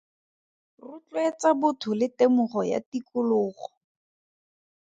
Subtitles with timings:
[0.85, 3.65] Rotloetsa botho le temogo ya tikologo.